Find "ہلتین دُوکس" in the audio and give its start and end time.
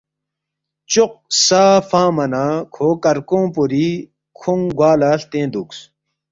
5.13-5.79